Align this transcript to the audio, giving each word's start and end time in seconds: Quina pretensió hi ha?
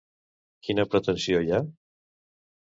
Quina 0.67 0.85
pretensió 0.93 1.43
hi 1.45 1.53
ha? 1.53 1.61